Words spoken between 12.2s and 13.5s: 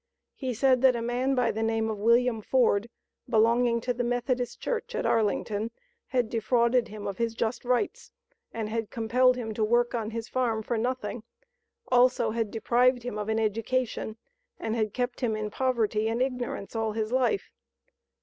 had deprived him of an